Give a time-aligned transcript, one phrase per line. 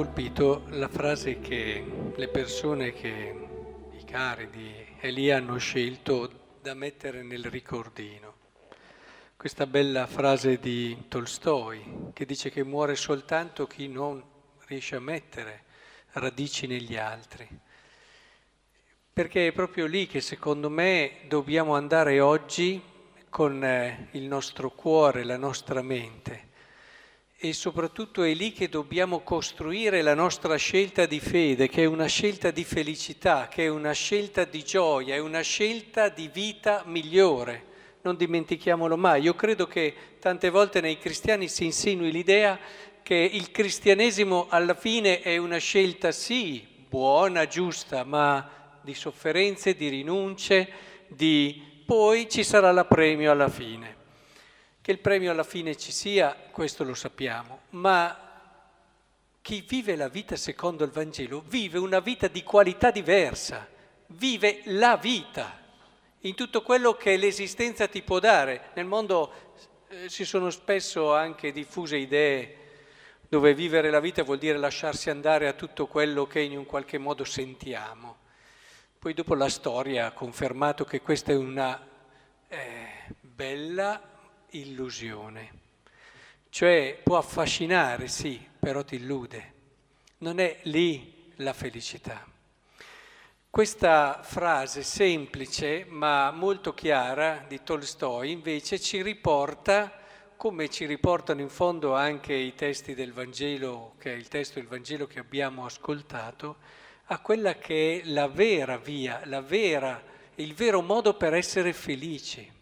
[0.00, 1.84] Colpito la frase che
[2.16, 3.34] le persone che,
[3.92, 8.34] i cari di Elia hanno scelto da mettere nel ricordino.
[9.36, 14.24] Questa bella frase di Tolstoi che dice che muore soltanto chi non
[14.68, 15.64] riesce a mettere
[16.12, 17.46] radici negli altri.
[19.12, 22.80] Perché è proprio lì che secondo me dobbiamo andare oggi
[23.28, 26.48] con eh, il nostro cuore, la nostra mente
[27.42, 32.04] e soprattutto è lì che dobbiamo costruire la nostra scelta di fede, che è una
[32.04, 37.64] scelta di felicità, che è una scelta di gioia, è una scelta di vita migliore.
[38.02, 39.22] Non dimentichiamolo mai.
[39.22, 42.58] Io credo che tante volte nei cristiani si insinui l'idea
[43.02, 49.88] che il cristianesimo alla fine è una scelta sì, buona, giusta, ma di sofferenze, di
[49.88, 50.68] rinunce,
[51.08, 53.99] di poi ci sarà l'apremio alla fine.
[54.82, 58.28] Che il premio alla fine ci sia, questo lo sappiamo, ma
[59.42, 63.68] chi vive la vita secondo il Vangelo vive una vita di qualità diversa,
[64.06, 65.58] vive la vita
[66.20, 68.70] in tutto quello che l'esistenza ti può dare.
[68.74, 69.32] Nel mondo
[69.88, 72.56] eh, si sono spesso anche diffuse idee
[73.28, 76.98] dove vivere la vita vuol dire lasciarsi andare a tutto quello che in un qualche
[76.98, 78.18] modo sentiamo.
[78.98, 81.80] Poi dopo la storia ha confermato che questa è una
[82.48, 84.09] eh, bella
[84.50, 85.58] illusione.
[86.48, 89.52] Cioè può affascinare, sì, però ti illude.
[90.18, 92.26] Non è lì la felicità.
[93.48, 99.92] Questa frase semplice ma molto chiara di Tolstoi invece ci riporta,
[100.36, 104.68] come ci riportano in fondo anche i testi del Vangelo, che è il testo del
[104.68, 106.58] Vangelo che abbiamo ascoltato,
[107.06, 110.00] a quella che è la vera via, la vera,
[110.36, 112.58] il vero modo per essere felici.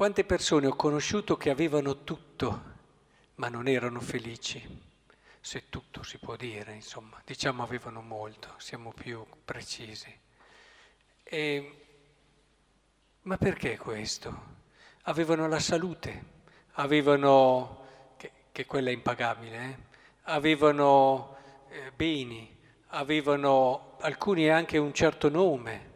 [0.00, 2.62] Quante persone ho conosciuto che avevano tutto,
[3.34, 4.66] ma non erano felici?
[5.42, 10.10] Se tutto si può dire, insomma, diciamo avevano molto, siamo più precisi.
[11.22, 11.84] E,
[13.24, 14.44] ma perché questo?
[15.02, 16.24] Avevano la salute,
[16.76, 17.84] avevano,
[18.16, 19.76] che, che quella è impagabile, eh?
[20.32, 21.36] avevano
[21.68, 22.56] eh, beni,
[22.86, 25.89] avevano alcuni anche un certo nome,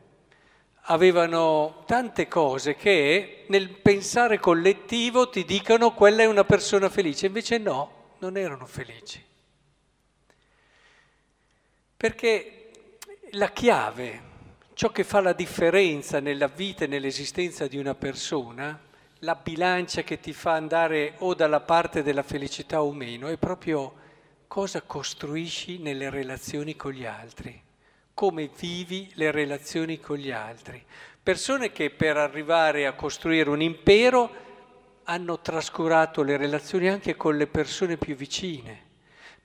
[0.87, 7.59] avevano tante cose che nel pensare collettivo ti dicono quella è una persona felice, invece
[7.59, 9.23] no, non erano felici.
[11.97, 12.71] Perché
[13.33, 14.23] la chiave,
[14.75, 18.79] ciò che fa la differenza nella vita e nell'esistenza di una persona,
[19.21, 24.03] la bilancia che ti fa andare o dalla parte della felicità o meno, è proprio
[24.47, 27.63] cosa costruisci nelle relazioni con gli altri
[28.15, 30.83] come vivi le relazioni con gli altri.
[31.23, 34.43] Persone che per arrivare a costruire un impero
[35.05, 38.83] hanno trascurato le relazioni anche con le persone più vicine.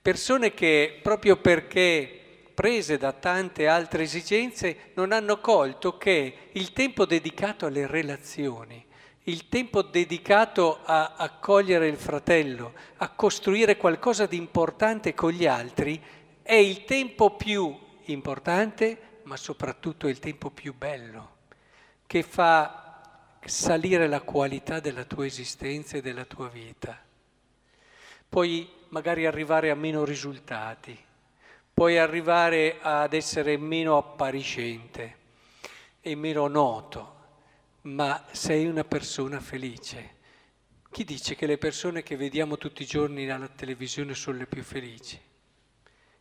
[0.01, 2.19] Persone che proprio perché
[2.53, 8.85] prese da tante altre esigenze non hanno colto che il tempo dedicato alle relazioni,
[9.23, 16.01] il tempo dedicato a accogliere il fratello, a costruire qualcosa di importante con gli altri,
[16.41, 21.37] è il tempo più importante, ma soprattutto è il tempo più bello,
[22.05, 27.01] che fa salire la qualità della tua esistenza e della tua vita.
[28.27, 30.97] Puoi magari arrivare a meno risultati,
[31.73, 35.17] puoi arrivare ad essere meno appariscente
[36.01, 37.15] e meno noto,
[37.81, 40.17] ma sei una persona felice.
[40.91, 44.63] Chi dice che le persone che vediamo tutti i giorni alla televisione sono le più
[44.63, 45.28] felici?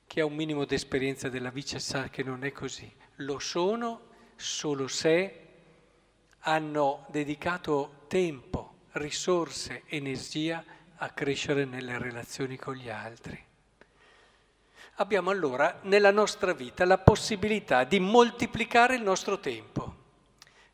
[0.08, 2.90] Chi ha un minimo di esperienza della vita sa che non è così.
[3.16, 5.46] Lo sono solo se
[6.40, 10.64] hanno dedicato tempo, risorse, energia
[10.96, 13.38] a crescere nelle relazioni con gli altri.
[14.94, 19.94] Abbiamo allora nella nostra vita la possibilità di moltiplicare il nostro tempo.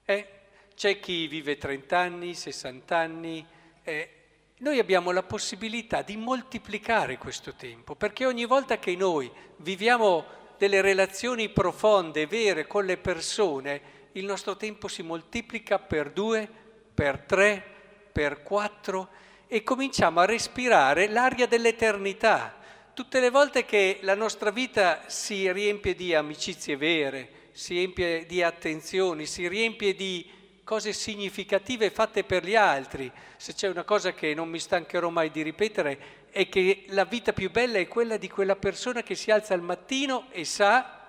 [0.05, 0.29] Eh,
[0.76, 3.44] c'è chi vive 30 anni, 60 anni,
[3.82, 4.24] eh,
[4.64, 10.25] noi abbiamo la possibilità di moltiplicare questo tempo, perché ogni volta che noi viviamo
[10.56, 16.49] delle relazioni profonde, vere con le persone, il nostro tempo si moltiplica per due,
[16.94, 17.62] per tre,
[18.11, 19.11] per quattro
[19.49, 22.58] e cominciamo a respirare l'aria dell'eternità.
[22.94, 28.43] Tutte le volte che la nostra vita si riempie di amicizie vere, si riempie di
[28.43, 30.26] attenzioni, si riempie di
[30.64, 33.11] cose significative fatte per gli altri.
[33.37, 37.32] Se c'è una cosa che non mi stancherò mai di ripetere è che la vita
[37.32, 41.00] più bella è quella di quella persona che si alza al mattino e sa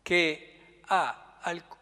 [0.00, 0.54] che
[0.86, 1.24] ha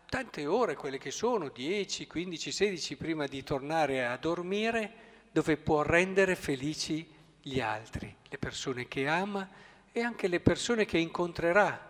[0.08, 5.82] tante ore, quelle che sono, 10, 15, 16 prima di tornare a dormire, dove può
[5.82, 7.06] rendere felici
[7.40, 9.48] gli altri, le persone che ama
[9.92, 11.86] e anche le persone che incontrerà.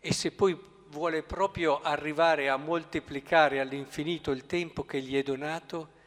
[0.00, 0.58] E se poi
[0.92, 6.00] vuole proprio arrivare a moltiplicare all'infinito il tempo che gli è donato,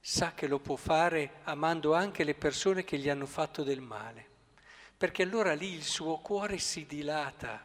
[0.00, 4.26] sa che lo può fare amando anche le persone che gli hanno fatto del male.
[4.96, 7.64] Perché allora lì il suo cuore si dilata,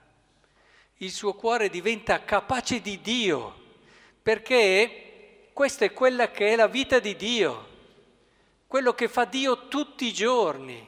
[0.98, 3.66] il suo cuore diventa capace di Dio,
[4.22, 7.68] perché questa è quella che è la vita di Dio,
[8.68, 10.88] quello che fa Dio tutti i giorni,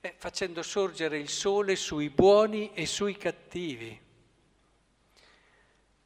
[0.00, 4.00] eh, facendo sorgere il sole sui buoni e sui cattivi.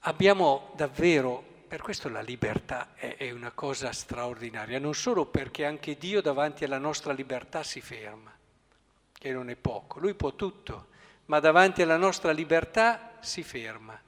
[0.08, 5.98] Abbiamo davvero, per questo la libertà è, è una cosa straordinaria, non solo perché anche
[5.98, 8.32] Dio davanti alla nostra libertà si ferma,
[9.12, 10.86] che non è poco, lui può tutto,
[11.24, 14.00] ma davanti alla nostra libertà si ferma.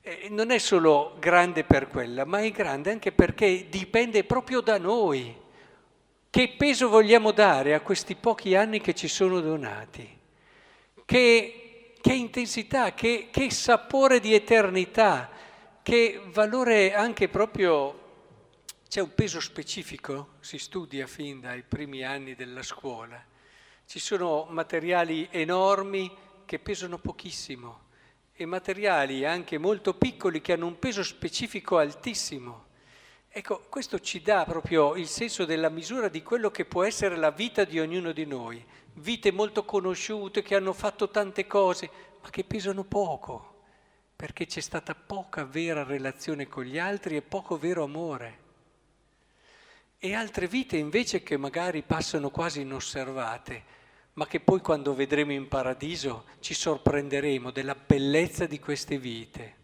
[0.00, 4.78] E non è solo grande per quella, ma è grande anche perché dipende proprio da
[4.78, 5.32] noi.
[6.28, 10.18] Che peso vogliamo dare a questi pochi anni che ci sono donati?
[11.04, 11.59] Che
[12.00, 15.30] che intensità, che, che sapore di eternità,
[15.82, 17.98] che valore anche proprio
[18.88, 23.22] c'è un peso specifico, si studia fin dai primi anni della scuola.
[23.86, 26.10] Ci sono materiali enormi
[26.44, 27.88] che pesano pochissimo
[28.32, 32.68] e materiali anche molto piccoli che hanno un peso specifico altissimo.
[33.28, 37.30] Ecco, questo ci dà proprio il senso della misura di quello che può essere la
[37.30, 38.64] vita di ognuno di noi
[38.94, 41.90] vite molto conosciute che hanno fatto tante cose,
[42.22, 43.62] ma che pesano poco,
[44.16, 48.38] perché c'è stata poca vera relazione con gli altri e poco vero amore.
[49.98, 53.78] E altre vite invece che magari passano quasi inosservate,
[54.14, 59.54] ma che poi quando vedremo in paradiso ci sorprenderemo della bellezza di queste vite.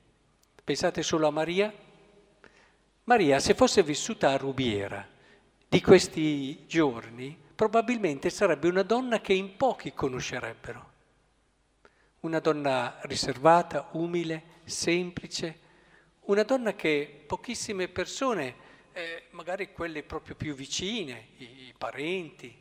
[0.62, 1.72] Pensate solo a Maria?
[3.04, 5.06] Maria, se fosse vissuta a Rubiera
[5.68, 10.92] di questi giorni, probabilmente sarebbe una donna che in pochi conoscerebbero.
[12.20, 15.58] Una donna riservata, umile, semplice,
[16.26, 18.54] una donna che pochissime persone,
[18.92, 22.54] eh, magari quelle proprio più vicine, i, i parenti,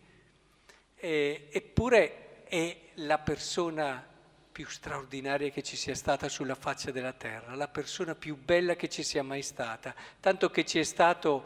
[0.96, 4.14] eh, eppure è la persona
[4.52, 8.88] più straordinaria che ci sia stata sulla faccia della terra, la persona più bella che
[8.88, 11.44] ci sia mai stata, tanto che ci è stato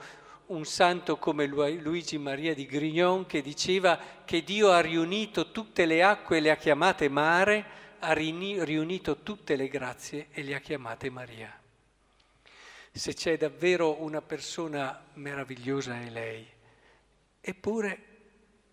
[0.49, 6.01] un santo come Luigi Maria di Grignon che diceva che Dio ha riunito tutte le
[6.01, 7.65] acque e le ha chiamate mare,
[7.99, 11.55] ha riunito tutte le grazie e le ha chiamate Maria.
[12.91, 16.47] Se c'è davvero una persona meravigliosa è lei,
[17.39, 18.05] eppure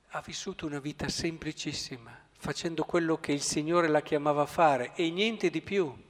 [0.08, 5.11] ha vissuto una vita semplicissima, facendo quello che il Signore la chiamava a fare e
[5.11, 6.05] niente di più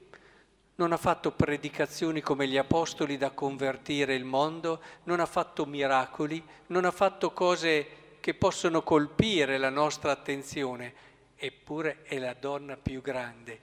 [0.76, 6.42] non ha fatto predicazioni come gli apostoli da convertire il mondo, non ha fatto miracoli,
[6.68, 10.92] non ha fatto cose che possono colpire la nostra attenzione,
[11.34, 13.58] eppure è la donna più grande,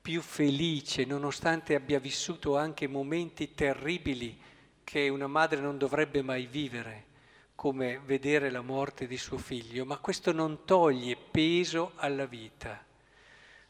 [0.00, 4.40] più felice, nonostante abbia vissuto anche momenti terribili
[4.82, 7.12] che una madre non dovrebbe mai vivere,
[7.54, 12.82] come vedere la morte di suo figlio, ma questo non toglie peso alla vita,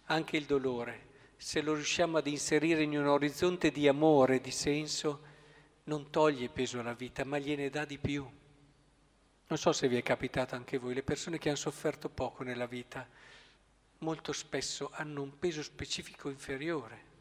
[0.07, 5.33] anche il dolore se lo riusciamo ad inserire in un orizzonte di amore, di senso,
[5.85, 8.27] non toglie peso alla vita, ma gliene dà di più.
[9.47, 12.67] Non so se vi è capitato anche voi, le persone che hanno sofferto poco nella
[12.67, 13.07] vita
[13.99, 17.13] molto spesso hanno un peso specifico inferiore.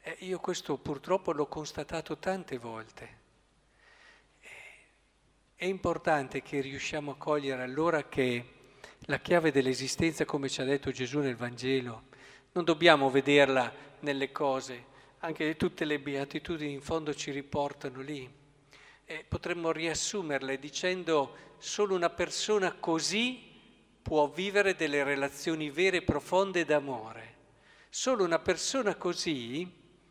[0.00, 3.20] E io questo purtroppo l'ho constatato tante volte.
[5.54, 8.44] È importante che riusciamo a cogliere allora che
[9.06, 12.10] la chiave dell'esistenza, come ci ha detto Gesù nel Vangelo,
[12.52, 14.84] non dobbiamo vederla nelle cose,
[15.20, 18.28] anche tutte le beatitudini in fondo ci riportano lì.
[19.04, 23.50] E potremmo riassumerle dicendo solo una persona così
[24.02, 27.30] può vivere delle relazioni vere e profonde d'amore.
[27.88, 29.70] Solo una persona così,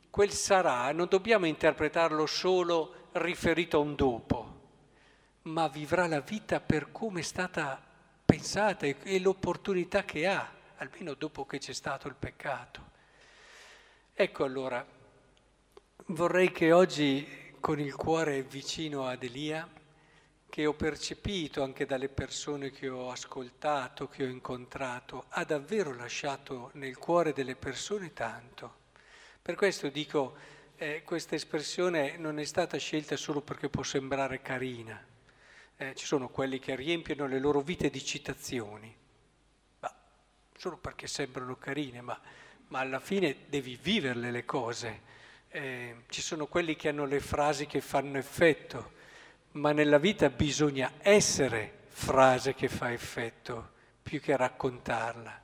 [0.09, 4.59] quel sarà, non dobbiamo interpretarlo solo riferito a un dopo,
[5.43, 7.81] ma vivrà la vita per come è stata
[8.23, 12.89] pensata e l'opportunità che ha almeno dopo che c'è stato il peccato.
[14.13, 14.85] Ecco allora,
[16.07, 19.69] vorrei che oggi con il cuore vicino ad Elia,
[20.49, 26.71] che ho percepito anche dalle persone che ho ascoltato, che ho incontrato, ha davvero lasciato
[26.73, 28.79] nel cuore delle persone tanto.
[29.39, 30.35] Per questo dico,
[30.77, 34.99] eh, questa espressione non è stata scelta solo perché può sembrare carina.
[35.77, 39.00] Eh, ci sono quelli che riempiono le loro vite di citazioni
[40.61, 42.15] solo perché sembrano carine, ma,
[42.67, 45.01] ma alla fine devi viverle le cose.
[45.49, 48.91] Eh, ci sono quelli che hanno le frasi che fanno effetto,
[49.53, 53.71] ma nella vita bisogna essere frase che fa effetto,
[54.03, 55.41] più che raccontarla.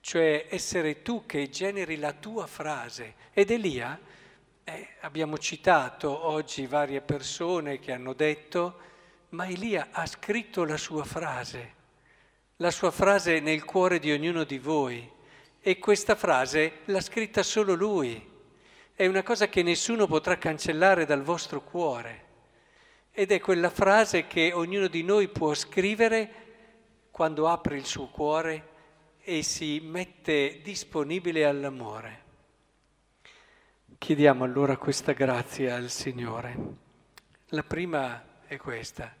[0.00, 3.14] Cioè essere tu che generi la tua frase.
[3.32, 3.96] Ed Elia,
[4.64, 8.80] eh, abbiamo citato oggi varie persone che hanno detto,
[9.28, 11.76] ma Elia ha scritto la sua frase,
[12.60, 15.08] la sua frase nel cuore di ognuno di voi.
[15.60, 18.26] E questa frase l'ha scritta solo lui.
[18.94, 22.26] È una cosa che nessuno potrà cancellare dal vostro cuore.
[23.12, 26.46] Ed è quella frase che ognuno di noi può scrivere
[27.10, 28.68] quando apre il suo cuore
[29.20, 32.26] e si mette disponibile all'amore.
[33.98, 36.56] Chiediamo allora questa grazia al Signore.
[37.48, 39.17] La prima è questa.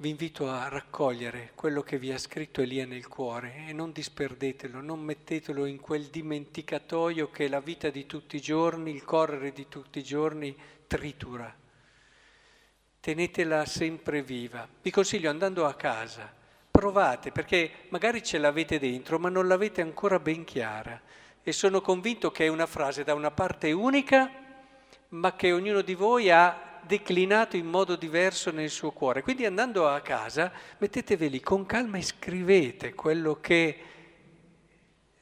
[0.00, 4.80] Vi invito a raccogliere quello che vi ha scritto Elia nel cuore e non disperdetelo,
[4.80, 9.66] non mettetelo in quel dimenticatoio che la vita di tutti i giorni, il correre di
[9.66, 11.52] tutti i giorni tritura.
[13.00, 14.68] Tenetela sempre viva.
[14.80, 16.32] Vi consiglio andando a casa,
[16.70, 21.02] provate perché magari ce l'avete dentro ma non l'avete ancora ben chiara
[21.42, 24.30] e sono convinto che è una frase da una parte unica
[25.08, 29.22] ma che ognuno di voi ha declinato in modo diverso nel suo cuore.
[29.22, 33.82] Quindi andando a casa, mettetevi lì con calma e scrivete quello che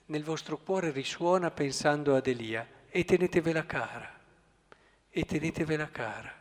[0.06, 4.20] nel vostro cuore risuona pensando ad Elia e tenetevela cara,
[5.10, 6.32] e tenetevela cara.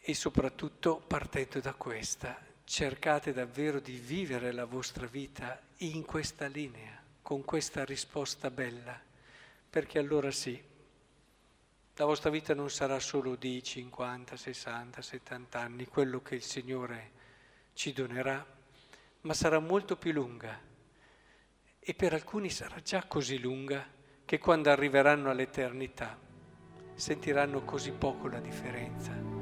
[0.00, 7.02] E soprattutto partendo da questa, cercate davvero di vivere la vostra vita in questa linea,
[7.20, 8.98] con questa risposta bella,
[9.68, 10.62] perché allora sì,
[11.98, 17.10] la vostra vita non sarà solo di 50, 60, 70 anni, quello che il Signore
[17.72, 18.46] ci donerà,
[19.22, 20.60] ma sarà molto più lunga.
[21.80, 23.84] E per alcuni sarà già così lunga
[24.24, 26.16] che quando arriveranno all'eternità
[26.94, 29.37] sentiranno così poco la differenza.